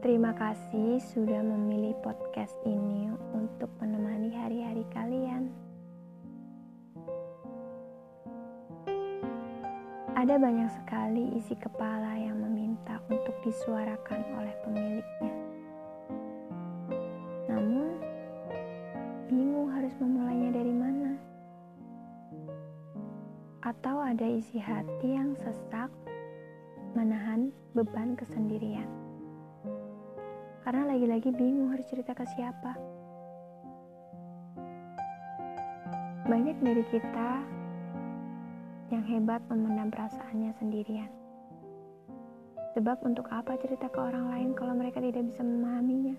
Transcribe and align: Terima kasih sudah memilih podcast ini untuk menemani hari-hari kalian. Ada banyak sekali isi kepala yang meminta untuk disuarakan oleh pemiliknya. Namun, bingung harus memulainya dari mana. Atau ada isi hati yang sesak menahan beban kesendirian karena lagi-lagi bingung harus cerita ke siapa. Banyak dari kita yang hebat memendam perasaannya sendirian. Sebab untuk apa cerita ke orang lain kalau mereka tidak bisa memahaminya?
Terima 0.00 0.32
kasih 0.32 0.96
sudah 1.12 1.44
memilih 1.44 1.92
podcast 2.00 2.56
ini 2.64 3.12
untuk 3.36 3.68
menemani 3.84 4.32
hari-hari 4.32 4.80
kalian. 4.96 5.52
Ada 10.16 10.40
banyak 10.40 10.72
sekali 10.72 11.36
isi 11.36 11.52
kepala 11.52 12.16
yang 12.16 12.40
meminta 12.40 12.96
untuk 13.12 13.36
disuarakan 13.44 14.24
oleh 14.40 14.54
pemiliknya. 14.64 15.34
Namun, 17.52 18.00
bingung 19.28 19.68
harus 19.68 19.92
memulainya 20.00 20.64
dari 20.64 20.72
mana. 20.72 21.12
Atau 23.60 24.00
ada 24.00 24.24
isi 24.24 24.56
hati 24.56 25.12
yang 25.12 25.36
sesak 25.36 25.92
menahan 26.96 27.52
beban 27.76 28.16
kesendirian 28.16 29.09
karena 30.70 30.86
lagi-lagi 30.86 31.34
bingung 31.34 31.74
harus 31.74 31.82
cerita 31.90 32.14
ke 32.14 32.22
siapa. 32.30 32.78
Banyak 36.30 36.62
dari 36.62 36.86
kita 36.94 37.42
yang 38.94 39.02
hebat 39.02 39.42
memendam 39.50 39.90
perasaannya 39.90 40.54
sendirian. 40.62 41.10
Sebab 42.78 43.02
untuk 43.02 43.26
apa 43.34 43.58
cerita 43.58 43.90
ke 43.90 43.98
orang 43.98 44.30
lain 44.30 44.50
kalau 44.54 44.78
mereka 44.78 45.02
tidak 45.02 45.26
bisa 45.26 45.42
memahaminya? 45.42 46.14